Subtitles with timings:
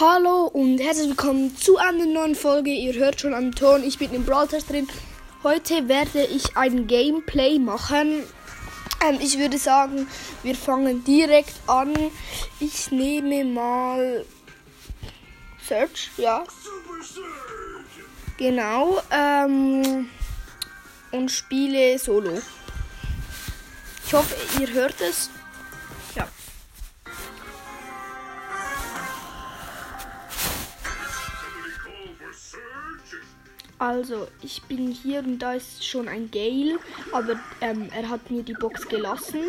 [0.00, 2.70] Hallo und herzlich willkommen zu einer neuen Folge.
[2.70, 4.88] Ihr hört schon am Ton, ich bin im Brawl Stars drin.
[5.42, 8.22] Heute werde ich ein Gameplay machen.
[9.06, 10.08] Ähm, ich würde sagen,
[10.42, 11.92] wir fangen direkt an.
[12.60, 14.24] Ich nehme mal
[15.68, 16.44] Search, ja.
[18.38, 19.02] Genau.
[19.10, 20.08] Ähm,
[21.12, 22.40] und spiele Solo.
[24.06, 25.28] Ich hoffe, ihr hört es.
[33.80, 36.78] Also, ich bin hier und da ist schon ein Gale,
[37.12, 39.40] aber ähm, er hat mir die Box gelassen.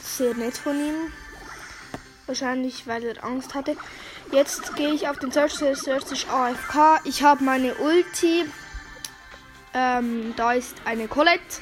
[0.00, 1.12] Sehr nett von ihm.
[2.26, 3.76] Wahrscheinlich, weil er Angst hatte.
[4.30, 5.58] Jetzt gehe ich auf den Search.
[5.58, 7.00] Der Search ist AFK.
[7.04, 8.44] Ich habe meine Ulti.
[9.74, 11.58] Ähm, da ist eine Colette.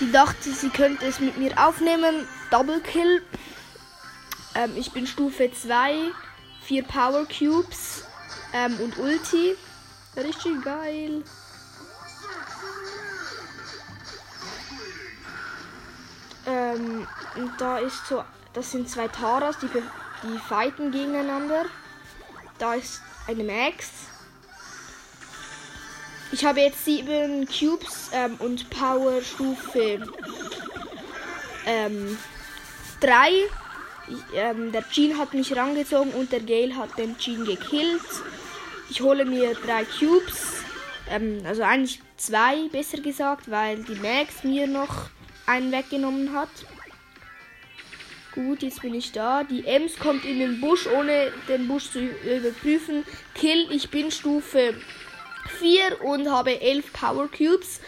[0.00, 2.26] Die dachte, sie könnte es mit mir aufnehmen.
[2.50, 3.22] Double Kill.
[4.54, 6.12] Ähm, ich bin Stufe 2.
[6.62, 8.04] 4 Power Cubes.
[8.54, 9.54] Ähm, und Ulti.
[10.16, 11.24] Richtig geil.
[16.46, 17.06] Ähm,
[17.36, 21.64] und da ist so, das sind zwei Taras, die, die fighten gegeneinander.
[22.58, 23.90] Da ist eine Max.
[26.32, 30.00] Ich habe jetzt sieben Cubes ähm, und Power Stufe
[31.64, 31.66] 3.
[31.66, 32.18] Ähm,
[34.34, 38.02] ähm, der Jean hat mich rangezogen und der Gale hat den Jean gekillt.
[38.90, 40.62] Ich hole mir drei Cubes.
[41.10, 45.10] Ähm, also eigentlich zwei, besser gesagt, weil die Max mir noch
[45.46, 46.48] einen weggenommen hat.
[48.34, 49.44] Gut, jetzt bin ich da.
[49.44, 53.04] Die Ems kommt in den Busch, ohne den Busch zu überprüfen.
[53.34, 54.74] Kill, ich bin Stufe
[55.58, 57.80] 4 und habe 11 Power Cubes.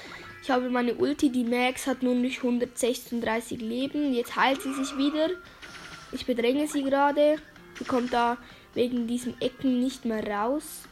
[0.42, 4.14] Ich habe meine Ulti, die Max hat nun nicht 136 Leben.
[4.14, 5.30] Jetzt heilt sie sich wieder.
[6.12, 7.38] Ich bedränge sie gerade.
[7.76, 8.36] Sie kommt da
[8.76, 10.84] wegen diesen Ecken nicht mehr raus.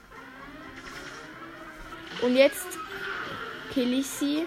[2.23, 2.79] Und jetzt
[3.73, 4.47] kill ich sie.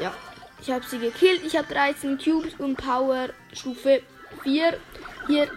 [0.00, 0.12] Ja,
[0.60, 1.42] ich habe sie gekillt.
[1.44, 4.02] Ich habe 13 Cubes und Power Stufe
[4.42, 4.76] 4.
[5.28, 5.48] Hier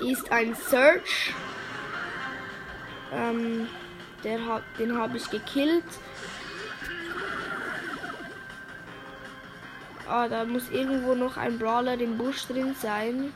[0.00, 1.34] ist ein Search.
[3.12, 3.68] Ähm,
[4.24, 5.84] der hat, den habe ich gekillt.
[10.08, 13.34] Ah, da muss irgendwo noch ein Brawler im Busch drin sein.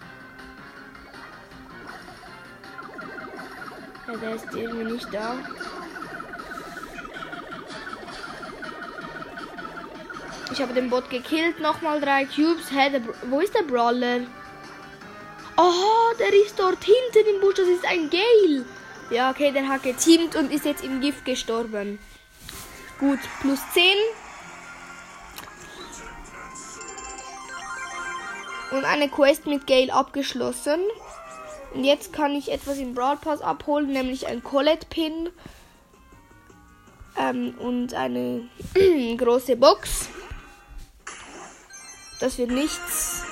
[4.11, 5.39] Ja, der ist irgendwie nicht da.
[10.53, 11.61] Ich habe den Bot gekillt.
[11.61, 12.73] Nochmal drei Cubes.
[12.73, 14.23] Hä, der, wo ist der Brawler?
[15.57, 17.55] Oh, der ist dort hinten im Busch.
[17.57, 18.65] Das ist ein Gale.
[19.11, 22.01] Ja, okay, der hat geteamt und ist jetzt im Gift gestorben.
[22.99, 23.83] Gut, plus 10.
[28.73, 30.81] Und eine Quest mit Gale abgeschlossen.
[31.75, 35.31] Und jetzt kann ich etwas im Brawl Pass abholen, nämlich ein Colette Pin.
[37.17, 38.49] Ähm, und eine
[39.17, 40.09] große Box.
[42.21, 43.25] Das wird nichts.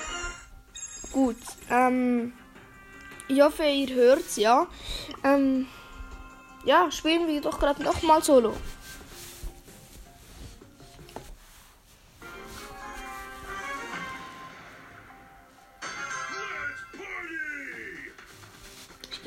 [1.13, 1.37] Gut.
[1.71, 2.33] Ähm,
[3.29, 4.67] ich hoffe, ihr hört's, ja.
[5.25, 5.67] Ähm,
[6.65, 8.55] ja, spielen wir doch gerade nochmal Solo.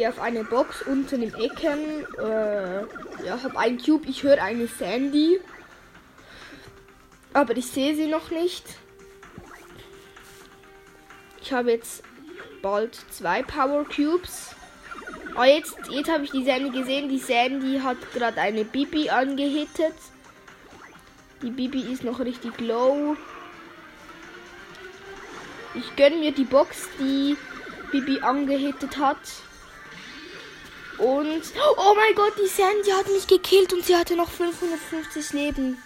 [0.02, 2.08] Gehe auf eine Box unten im Ecken.
[2.18, 2.82] Äh,
[3.24, 4.08] ja, habe einen Cube.
[4.08, 5.40] Ich höre eine Sandy.
[7.34, 8.66] Aber ich sehe sie noch nicht.
[11.40, 12.02] Ich habe jetzt
[12.64, 14.56] bald zwei Power Cubes.
[15.38, 17.08] Oh, jetzt, jetzt habe ich die Sandy gesehen.
[17.08, 19.94] Die Sandy hat gerade eine Bibi angehittet.
[21.44, 23.16] Die Bibi ist noch richtig low.
[25.76, 27.38] Ich gönne mir die Box, die
[27.92, 29.20] Bibi angehittet hat.
[31.02, 31.42] Und.
[31.78, 35.82] Oh mein Gott, die Sandy hat mich gekillt und sie hatte noch 550 Leben.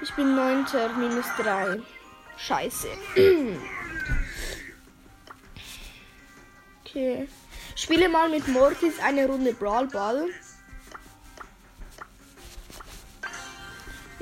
[0.00, 0.64] Ich bin 9.
[0.98, 1.82] minus 3.
[2.38, 2.88] Scheiße.
[6.84, 7.28] okay.
[7.74, 10.30] Spiele mal mit Mortis eine Runde Brawl Ball.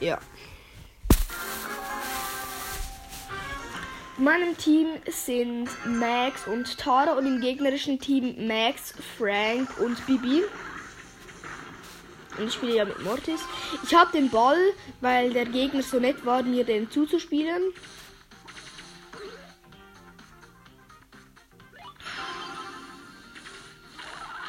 [0.00, 0.18] Ja.
[4.18, 10.44] Meinem Team sind Max und Tara und im gegnerischen Team Max, Frank und Bibi.
[12.38, 13.40] Und ich spiele ja mit Mortis.
[13.84, 14.58] Ich habe den Ball,
[15.00, 17.62] weil der Gegner so nett war, mir den zuzuspielen.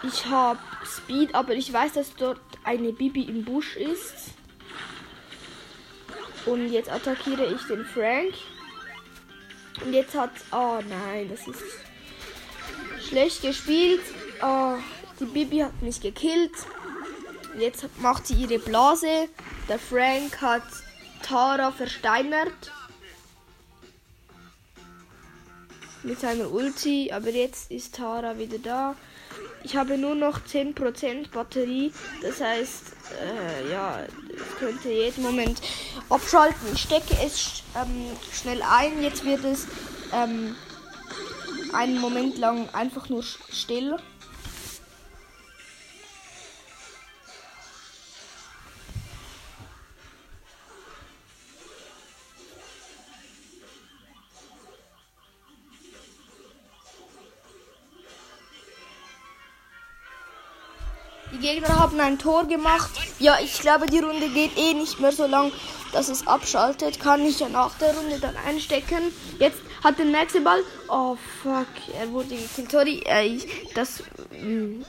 [0.03, 4.31] Ich habe Speed, aber ich weiß, dass dort eine Bibi im Busch ist.
[6.45, 8.33] Und jetzt attackiere ich den Frank.
[9.83, 10.31] Und jetzt hat.
[10.51, 11.63] Oh nein, das ist.
[13.07, 14.01] Schlecht gespielt.
[14.41, 14.75] Oh,
[15.19, 16.53] die Bibi hat mich gekillt.
[17.57, 19.29] Jetzt macht sie ihre Blase.
[19.69, 20.63] Der Frank hat
[21.21, 22.71] Tara versteinert.
[26.03, 27.11] Mit seiner Ulti.
[27.11, 28.95] Aber jetzt ist Tara wieder da.
[29.65, 31.91] Ich habe nur noch 10% Batterie.
[32.21, 32.83] Das heißt,
[33.19, 33.97] äh, ja,
[34.29, 35.59] es könnte jeden Moment
[36.07, 36.67] abschalten.
[36.71, 39.01] Ich stecke es ähm, schnell ein.
[39.01, 39.65] Jetzt wird es
[40.13, 40.55] ähm,
[41.73, 43.97] einen Moment lang einfach nur still.
[61.35, 62.91] Die Gegner haben ein Tor gemacht.
[63.19, 65.51] Ja, ich glaube, die Runde geht eh nicht mehr so lang,
[65.91, 66.97] dass es abschaltet.
[67.01, 69.11] Kann ich ja nach der Runde dann einstecken.
[69.37, 70.61] Jetzt hat den nächsten Ball.
[70.87, 71.67] Oh, fuck.
[71.99, 72.71] Er wurde gekillt.
[72.71, 73.39] Sorry, äh,
[73.73, 74.01] das...
[74.31, 74.85] Mh.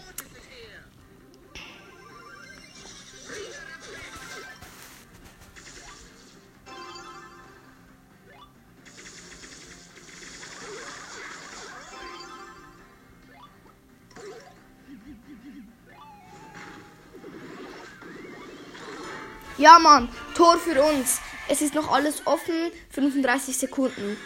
[19.58, 21.20] Ja, Mann, Tor für uns.
[21.48, 22.54] Es ist noch alles offen.
[22.90, 24.16] 35 Sekunden.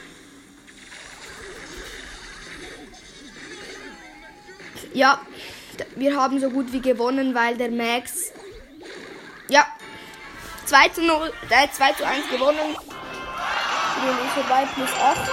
[4.92, 5.20] Ja,
[5.94, 8.32] wir haben so gut wie gewonnen, weil der Max.
[9.48, 9.66] Ja,
[10.66, 12.76] 2 zu 0, äh, 2 zu 1 gewonnen.
[14.34, 15.30] Vorbei, plus 8.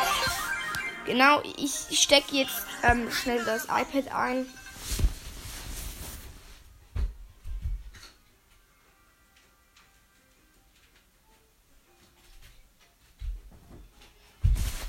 [1.06, 4.46] Genau, ich stecke jetzt ähm, schnell das iPad ein.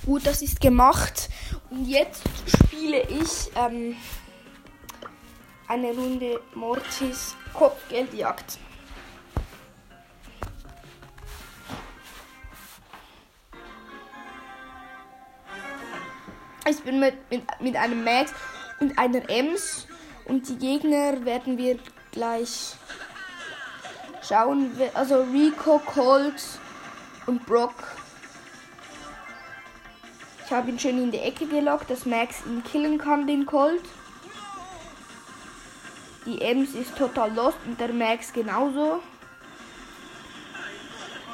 [0.08, 1.28] Gut, das ist gemacht.
[1.68, 3.94] Und jetzt spiele ich ähm,
[5.66, 8.56] eine Runde Mortis Kopfgeldjagd.
[16.70, 18.32] Ich bin mit, mit, mit einem Max
[18.80, 19.86] und einer Ems
[20.24, 21.78] und die Gegner werden wir
[22.12, 22.76] gleich
[24.26, 24.70] schauen.
[24.94, 26.42] Also Rico, Colt
[27.26, 27.97] und Brock
[30.48, 33.82] ich habe ihn schön in die Ecke gelockt, dass Max ihn killen kann, den Colt.
[36.24, 39.02] Die Ems ist total lost und der Max genauso.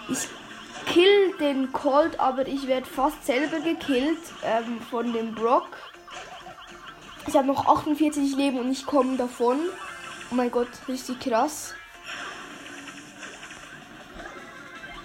[0.09, 0.27] Ich
[0.93, 5.69] kill den Colt, aber ich werde fast selber gekillt ähm, von dem Brock.
[7.29, 9.61] Ich habe noch 48 Leben und ich komme davon.
[10.33, 11.73] Oh mein Gott, richtig krass.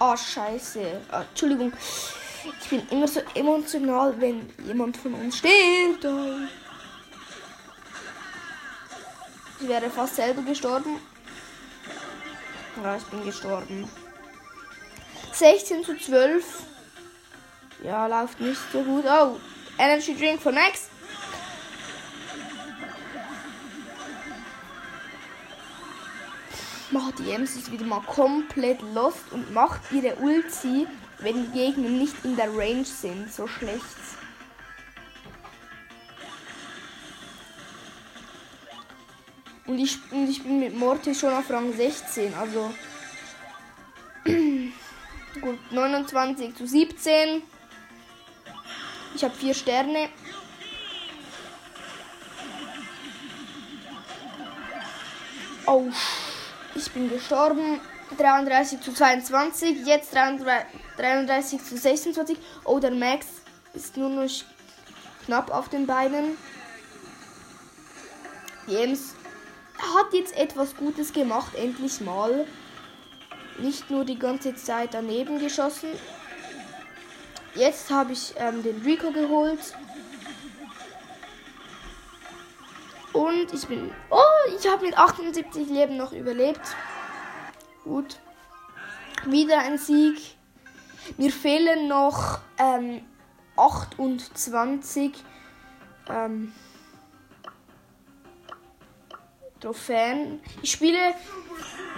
[0.00, 1.00] Oh, scheiße.
[1.12, 1.72] Ah, Entschuldigung.
[2.44, 6.06] Ich bin immer so emotional, wenn jemand von uns stirbt.
[9.60, 10.98] Ich wäre fast selber gestorben.
[12.82, 13.88] Ja, ich bin gestorben.
[15.32, 16.44] 16 zu 12.
[17.84, 19.04] Ja, läuft nicht so gut.
[19.06, 19.36] Oh,
[19.78, 20.88] Energy Drink von Max.
[26.90, 30.86] Macht die Ems ist wieder mal komplett lost und macht ihre Ulti
[31.20, 33.32] wenn die Gegner nicht in der Range sind.
[33.32, 33.84] So schlecht.
[39.66, 42.34] Und ich, und ich bin mit Mortis schon auf Rang 16.
[42.34, 42.74] Also.
[45.40, 47.42] Gut, 29 zu 17.
[49.14, 50.08] Ich habe vier Sterne.
[55.66, 55.88] Oh,
[56.74, 57.80] ich bin gestorben.
[58.16, 62.36] 33 zu 22, jetzt 33, zu 26.
[62.64, 63.26] Oh, der Max
[63.74, 64.30] ist nur noch
[65.26, 66.36] knapp auf den Beinen.
[68.66, 69.14] James
[69.78, 72.46] hat jetzt etwas Gutes gemacht, endlich mal.
[73.58, 75.90] Nicht nur die ganze Zeit daneben geschossen.
[77.54, 79.60] Jetzt habe ich ähm, den Rico geholt.
[83.12, 83.90] Und ich bin.
[84.08, 84.20] Oh,
[84.56, 86.60] ich habe mit 78 Leben noch überlebt.
[87.84, 88.18] Gut.
[89.26, 90.36] Wieder ein Sieg.
[91.16, 93.02] Mir fehlen noch ähm,
[93.56, 95.12] 28
[96.08, 96.52] ähm,
[99.60, 100.40] Trophäen.
[100.62, 101.14] Ich spiele,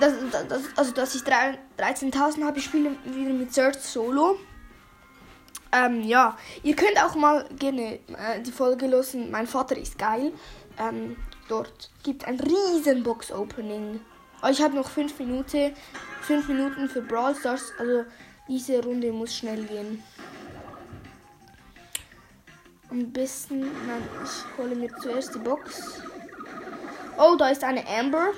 [0.01, 0.15] das,
[0.49, 4.39] das, also dass ich 13.000 habe, ich spiele wieder mit Search Solo.
[5.73, 9.31] Ähm, ja, ihr könnt auch mal gerne äh, die Folge losen.
[9.31, 10.33] Mein Vater ist geil.
[10.79, 11.17] Ähm,
[11.49, 13.33] dort gibt ein riesen Box
[14.51, 15.73] Ich habe noch 5 Minuten,
[16.23, 17.73] 5 Minuten für Brawl Stars.
[17.79, 18.05] Also
[18.49, 20.03] diese Runde muss schnell gehen.
[22.91, 26.03] Am besten, nein, ich hole mir zuerst die Box.
[27.17, 28.33] Oh, da ist eine Amber,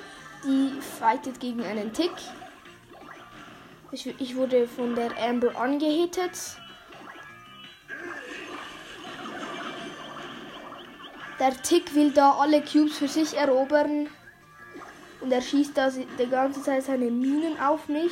[0.45, 2.13] die fightet gegen einen Tick.
[3.91, 6.57] Ich, ich wurde von der Amber angehittet.
[11.39, 14.07] Der Tick will da alle Cubes für sich erobern.
[15.21, 18.11] Und er schießt da die ganze Zeit seine Minen auf mich.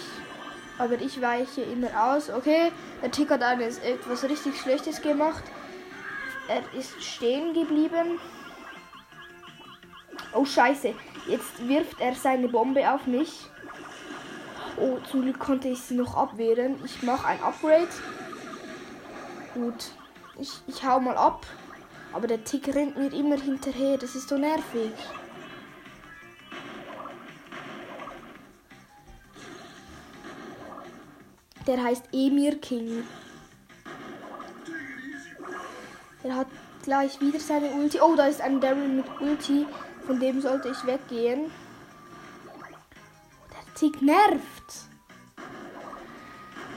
[0.77, 2.29] Aber ich weiche immer aus.
[2.29, 5.43] Okay, der Tick hat eines, etwas richtig Schlechtes gemacht.
[6.47, 8.19] Er ist stehen geblieben.
[10.33, 10.93] Oh scheiße,
[11.27, 13.45] jetzt wirft er seine Bombe auf mich.
[14.77, 16.75] Oh, zum Glück konnte ich sie noch abwehren.
[16.83, 17.87] Ich mache ein Upgrade.
[19.53, 19.91] Gut,
[20.39, 21.45] ich, ich hau mal ab.
[22.11, 23.97] Aber der Tick rennt mir immer hinterher.
[23.97, 24.91] Das ist so nervig.
[31.67, 33.03] Der heißt Emir King.
[36.23, 36.47] Er hat
[36.83, 37.99] gleich wieder seine Ulti.
[38.01, 39.65] Oh, da ist ein Daryl mit Ulti.
[40.05, 41.51] Von dem sollte ich weggehen.
[43.51, 44.43] Der Tick nervt.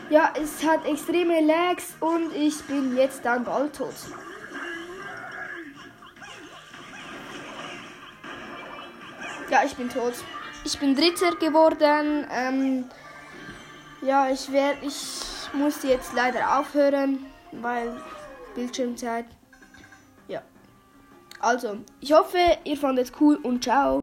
[0.09, 3.95] Ja, es hat extreme Lags und ich bin jetzt dann bald tot.
[9.51, 10.15] Ja, ich bin tot.
[10.65, 12.27] Ich bin Dritter geworden.
[12.31, 12.85] Ähm,
[14.07, 18.01] ja, ich werde, ich muss jetzt leider aufhören, weil
[18.55, 19.27] Bildschirmzeit.
[20.29, 20.43] Ja.
[21.41, 23.95] Also, ich hoffe, ihr fandet es cool und ciao.